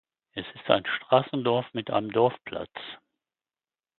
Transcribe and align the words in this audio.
Es 0.31 0.47
ist 0.55 0.67
ein 0.67 0.83
Straßendorf 0.83 1.67
mit 1.73 1.91
einem 1.91 2.09
Dorfplatz. 2.09 2.71